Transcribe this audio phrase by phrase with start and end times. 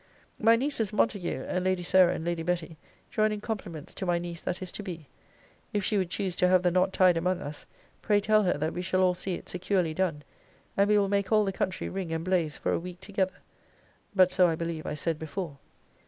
[0.39, 2.75] My nieces Montague, and Lady Sarah and Lady Betty,
[3.11, 5.07] join in compliments to my niece that is to be.
[5.73, 7.67] If she would choose to have the knot tied among us,
[8.01, 10.23] pray tell her that we shall all see it securely done:
[10.75, 13.41] and we will make all the country ring and blaze for a week together.
[14.15, 15.59] But so I believe I said before.